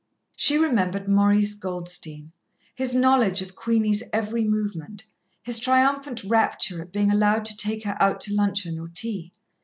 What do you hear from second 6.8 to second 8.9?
at being allowed to take her out to luncheon or